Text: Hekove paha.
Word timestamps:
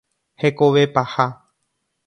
Hekove 0.43 0.87
paha. 0.95 1.27